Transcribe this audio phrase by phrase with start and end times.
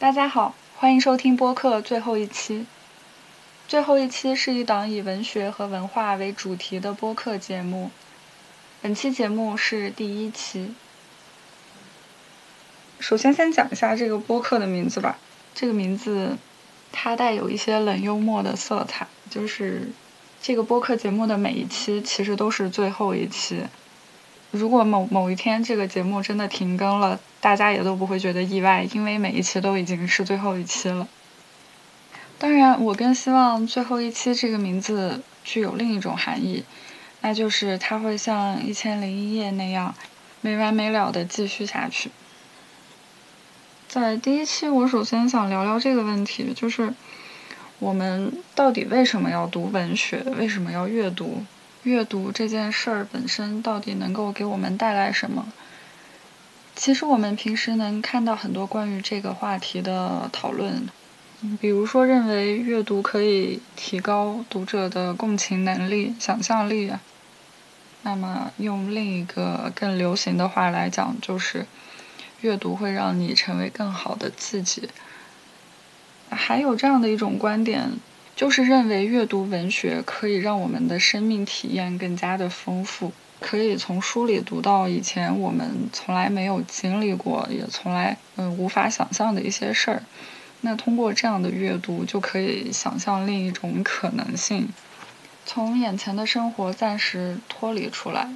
[0.00, 2.66] 大家好，欢迎收听播客最后一期。
[3.66, 7.90] 最后一期是一档以文学和文化为主题的播客节目。
[8.80, 10.72] 本期节目是第一期。
[13.00, 15.18] 首先，先讲一下这个播客的名字吧。
[15.52, 16.38] 这个名字
[16.92, 19.90] 它带有一些冷幽默的色彩，就是
[20.40, 23.64] 这个播客节目的每一期其实都是最后一期。
[24.50, 31.06] 如果某某一天这个节目真的停更了，大家也都不会觉得意外，因为每一期都已经是最后一期了。
[32.38, 36.64] 当然，我更希望最后一期这个名字具有另一种含义，
[37.20, 39.94] 那就是它会像《一千零一夜》那样
[40.40, 42.10] 没完没了的继续下去。
[43.88, 46.94] 在第一期，我首先想聊聊这个问题，就是
[47.80, 50.22] 我们到底为什么要读文学？
[50.38, 51.44] 为什么要阅读？
[51.84, 55.52] 阅读这件事儿本身到底能够给我们带来什么？
[56.74, 60.88] 其实我们平时能看到很多关于这个话题的讨论，
[61.60, 66.92] 比如说认为阅读可以提高读者的共情能力、想象力。
[68.02, 71.66] 那么用另一个更流行的话来讲，就是
[72.42, 74.88] 阅读会让你成为更好的自己。
[76.30, 77.90] 还有这样的一种观点。
[78.38, 90.02] 就是认为阅读文学可以让我们的生命体验更加的丰富，可以从书里读到以前我们从来没有经历过，也从来嗯无法想象的一些事儿。
[90.60, 94.68] 那通过这样的阅读，就可以想象另一种可能性，
[95.44, 98.28] 从眼前的生活暂时脱离出来。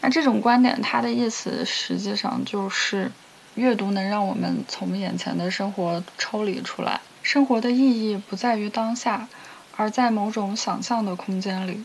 [0.00, 3.12] 那这种观点，它的意思实际上就是，
[3.54, 7.02] 阅读能让我们从眼前的生活抽离出来。
[7.32, 9.28] 生活的意义不在于当下，
[9.76, 11.84] 而在某种想象的空间里。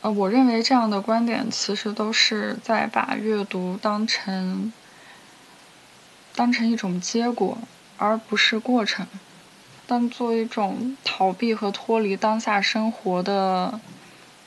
[0.00, 4.72] 呃，我认为这样的观点其实都是在把阅读当成
[6.34, 7.56] 当成一种结果，
[7.98, 9.06] 而不是过程，
[9.86, 13.78] 当做一种逃避和脱离当下生活的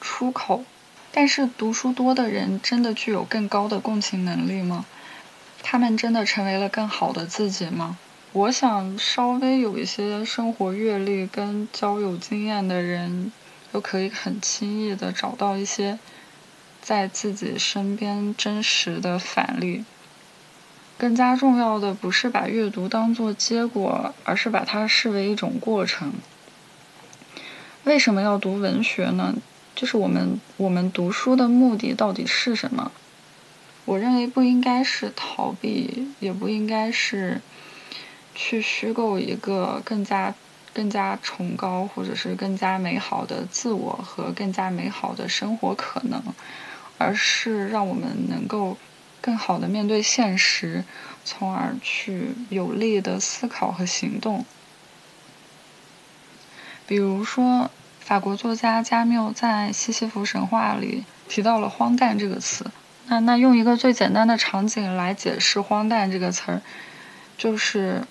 [0.02, 0.66] 出口。
[1.14, 4.84] 但是，读书多的人真的具有更高的共情能力吗？
[5.62, 7.98] 他们真的成为了更好的自己吗？
[8.36, 13.32] 我想，稍微有一些生活阅历跟交友经验的人，
[13.72, 16.00] 都可以很轻易的找到一些
[16.82, 19.86] 在自己身边真实的反例。
[20.98, 26.12] 更加重要的不是把阅读当做结果，而是把它视为一种过程。
[27.84, 29.36] 为什么要读文学呢？
[29.76, 32.92] 就是我们我们读书的目的到底是什么？
[33.86, 37.40] 我认为不应该是逃避，也不应该是。
[38.36, 40.34] 去虚构一个更加、
[40.74, 46.22] 更加崇高，或者是更加美好的自我和更加美好的生活可能，
[46.98, 48.78] 而是让我们能够
[49.22, 50.84] 更好的面对现实，
[51.24, 54.44] 从而去有力的思考和行动。
[56.88, 57.70] 比如说，
[58.00, 62.66] 法国作家加缪在《西西弗神话》里提到了“荒诞”这个词。
[63.08, 66.62] 那那用一个最简单的场景来解释“荒诞”这个词儿，
[67.38, 68.04] 就是。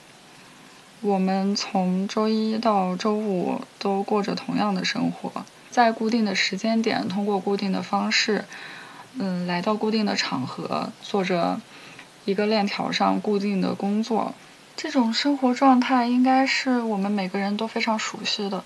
[1.02, 8.44] 我们从周一到周五都过着同样的生活，在固定的时间点，通过固定的方式，
[9.18, 11.60] 嗯，来到固定的场合，做着
[12.24, 14.32] 一个链条上固定的工作。
[14.76, 18.62] 这种生活状态应该是我们每个人都非常熟悉的。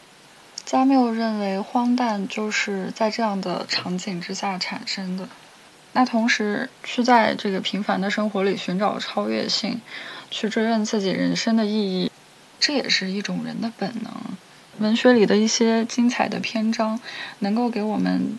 [0.66, 5.26] 加缪认为，荒诞就是在这样的场景之下产生的。
[5.94, 9.80] 那同时，去在这个平凡的生活里寻找超越性，
[10.30, 12.10] 去追问自己人生的意义。
[12.59, 14.12] 这也是一种人的本能。
[14.78, 17.00] 文学里的一些精彩的篇章，
[17.39, 18.39] 能够给我们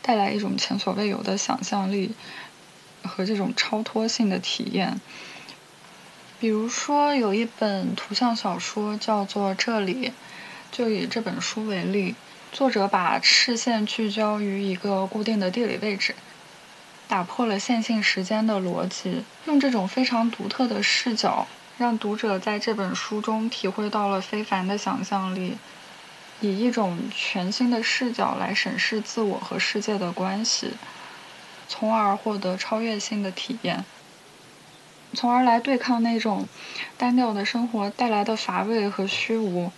[0.00, 2.14] 带来一种前所未有的想象力
[3.02, 5.00] 和这种超脱性的体验。
[6.38, 10.08] 比如说，有一本图像小说叫做《这里》，
[10.70, 12.14] 就以这本书为例，
[12.52, 16.14] 作者把视线聚焦于一个固定的地理位置，
[17.08, 21.46] 打破了线性时间的逻辑，用这种非常独特的视角。
[21.78, 25.56] 让读者在这本书中体会到了非凡的想象力，
[26.40, 30.72] 以一种全新的视角来审视自我和世界的关系，
[31.68, 33.84] 从而获得超越性的体验，
[35.14, 36.46] 从而来对抗那种
[36.98, 39.72] 单调的生活带来的乏味和虚无。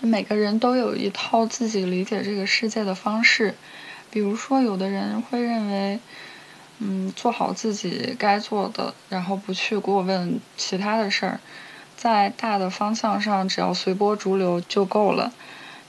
[0.00, 3.54] 每个人都有一套自己理解这个世界的方式，
[4.10, 6.00] 比如说，有的人会认为。
[6.80, 11.40] 嗯，做好自己该做的，然后不去过问其他的事儿，
[11.96, 15.32] 在大的方向上，只要随波逐流就够了。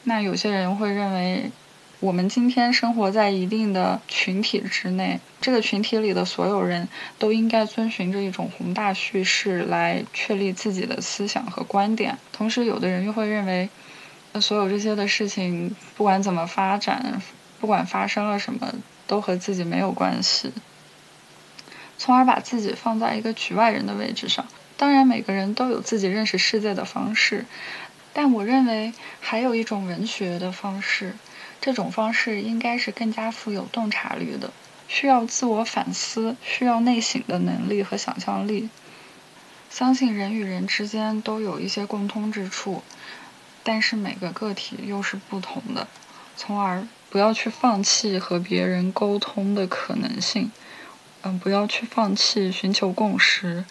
[0.03, 1.51] 那有些人会认为，
[1.99, 6.87] 我们今天生活在一定的群体之内，这个群体里的所有人
[7.19, 12.17] 都应该遵循着一种宏大叙事来确立自己的思想和观点。
[12.31, 13.69] 同时，有的人又会认为，
[14.41, 17.21] 所有这些的事情不管怎么发展，
[17.59, 18.73] 不管发生了什么，
[19.05, 20.51] 都和自己没有关系，
[21.99, 24.47] 从而把自己放在一个局外人的位置上。
[24.77, 27.45] 当然，每个人都有自己认识世界的方式，
[28.13, 31.13] 但我认为还有一种文学的方式。
[31.59, 34.51] 这种方式应该是更加富有洞察力的，
[34.87, 38.69] 需要自我反思，需要内省的能力和想象力。
[39.69, 42.81] 相信人与人之间都有一些共通之处，
[43.61, 45.85] 但是每个个体又是不同的，
[46.37, 50.49] 从而不要去放弃和别人沟通的可能性，
[51.23, 53.65] 嗯，不要去放弃寻求共识。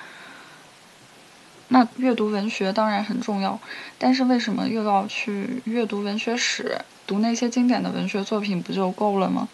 [1.69, 3.61] 那阅读文学当然很重要，
[3.99, 6.81] 但是为什么又要去阅读文学史？
[7.07, 9.49] 读那些经典的文学作品不就够了吗？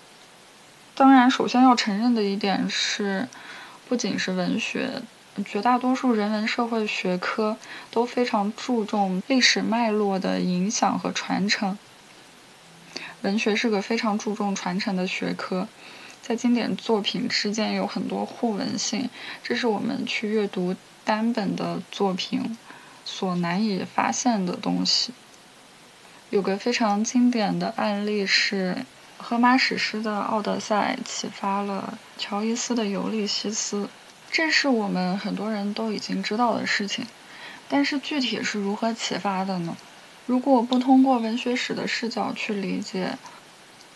[0.97, 3.29] 当然，首先要承认的一点是，
[3.89, 5.03] 不仅是文学，
[5.45, 7.57] 绝大多数人文社会学科
[7.91, 11.77] 都非常注重历史脉络的影响和传承。
[13.23, 15.67] 文学是个非常注重传承的学科，
[16.27, 19.11] 在经典作品之间有很多互文性，
[19.43, 20.75] 这是我们去阅读
[21.05, 22.57] 单本的作品
[23.05, 25.13] 所难以发现的东西。
[26.31, 28.87] 有个非常经典的案例是，
[29.19, 33.85] 荷马史诗的《奥德赛》启发了乔伊斯的《尤利西斯》，
[34.31, 37.07] 这是我们很多人都已经知道的事情。
[37.69, 39.77] 但是具体是如何启发的呢？
[40.25, 43.19] 如果不通过文学史的视角去理解，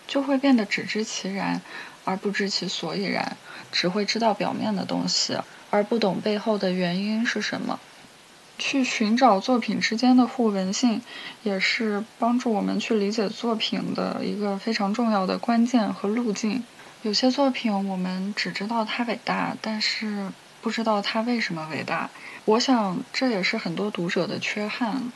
[0.06, 1.60] 就会变得只知其然，
[2.08, 3.36] 而不知其所以然，
[3.70, 5.36] 只会知道表面的东西，
[5.68, 7.78] 而不懂背后的原因是什么。
[8.56, 11.02] 去寻找作品之间的互文性，
[11.42, 16.64] 也是帮助我们去理解作品的一个非常重要的关键和路径。
[17.02, 20.32] 有些作品我们只知道它伟大，但是
[20.62, 22.08] 不知道它为什么伟大。
[22.46, 25.12] 我想这也是很多读者的缺憾。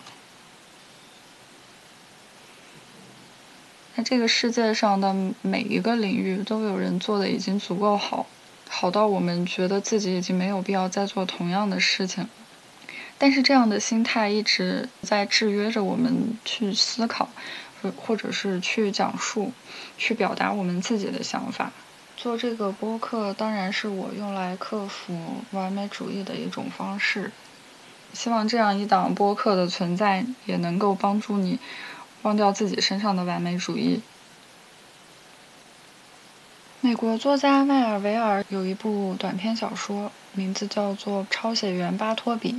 [4.03, 8.27] 那这个世界上的每一个领域都有人做的已经足够好，
[8.69, 12.29] 好到我们觉得自己已经没有必要再做同样的事情。
[13.17, 17.29] 但是这样的心态一直在制约着我们去思考，
[17.95, 19.53] 或者是去讲述、
[19.97, 21.71] 去表达我们自己的想法。
[22.17, 25.17] 做这个播客当然是我用来克服
[25.53, 27.31] 完美主义的一种方式。
[28.13, 31.61] 希望这样一档播客的存在也能够帮助你
[32.23, 34.01] 忘掉自己身上的完美主义。
[36.81, 42.53] 美国作家迈尔维尔有一部短篇小说，名字叫做《抄写员巴托比》。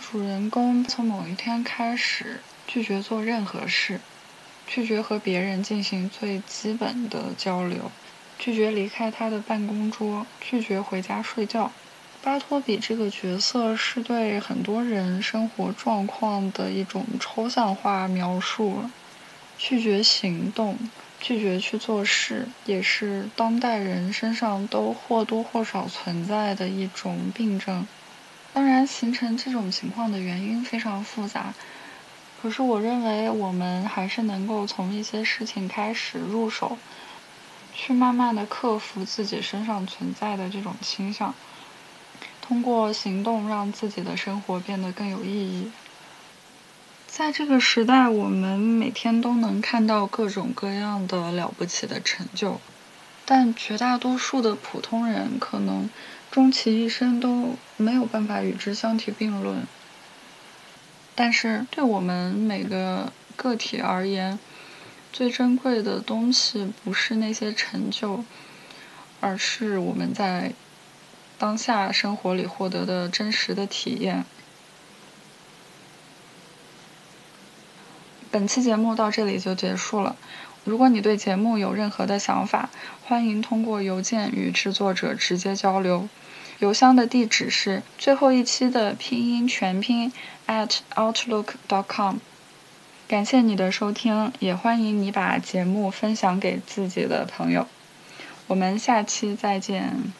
[0.00, 4.00] 主人公从某一天开始拒绝做任何事，
[4.66, 7.90] 拒绝和别人进行最基本的交流，
[8.38, 11.72] 拒绝离开他的办公桌，拒绝回家睡觉。
[12.20, 18.90] 巴托比这个角色是对很多人生活状况的一种抽象化描述。
[19.64, 27.88] 拒绝行动，拒绝去做事，也是当代人身上都或多或少存在的一种病症。
[28.52, 31.54] 当然，形成这种情况的原因非常复杂。
[32.34, 36.82] 可是，我认为我们还是能够从一些事情开始入手，
[37.70, 41.38] 去慢慢的克服自己身上存在的这种倾向，
[42.40, 45.72] 通过行动让自己的生活变得更有意义。
[47.14, 52.58] 在这个时代，我们每天都能看到各种各样的了不起的成就，
[53.26, 55.90] 但绝大多数的普通人可能。
[56.30, 59.66] 终其一生都没有办法与之相提并论。
[61.14, 64.38] 但是对我们每个个体而言，
[65.12, 68.24] 最珍贵的东西不是那些成就，
[69.20, 70.54] 而是我们在
[71.36, 74.24] 当下生活里获得的真实的体验。
[78.32, 80.16] 本期节目到这里就结束了。
[80.64, 82.70] 如果你对节目有任何的想法，
[83.04, 86.08] 欢迎通过邮件与制作者直接交流。
[86.60, 90.12] 邮箱的地址是最后一期的拼音全拼
[90.46, 92.16] at outlook dot com。
[93.08, 97.66] 感谢你的收听，也欢迎你把节目分享给自己的朋友。
[98.46, 100.14] 我们下期再见。